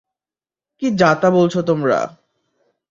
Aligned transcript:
কী 0.81 0.87
যা-তা 0.95 1.29
বলছ 1.29 1.53
তোমরা? 1.67 1.99